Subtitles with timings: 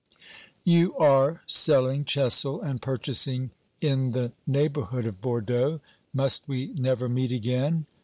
[0.63, 3.51] You are selling Chessel and purchasing
[3.81, 5.79] in the neigh bourhood of Bordeaux.
[6.11, 7.85] Must we never meet again?